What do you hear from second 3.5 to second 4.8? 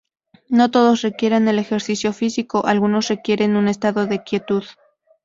un estado de quietud.